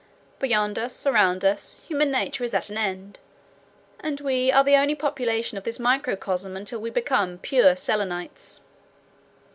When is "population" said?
4.95-5.59